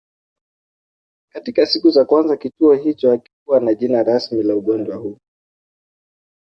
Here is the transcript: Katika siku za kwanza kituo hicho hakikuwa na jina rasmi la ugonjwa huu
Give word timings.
Katika 1.33 1.65
siku 1.65 1.89
za 1.89 2.05
kwanza 2.05 2.37
kituo 2.37 2.73
hicho 2.73 3.09
hakikuwa 3.11 3.59
na 3.59 3.73
jina 3.73 4.03
rasmi 4.03 4.43
la 4.43 4.55
ugonjwa 4.55 4.95
huu 4.97 5.19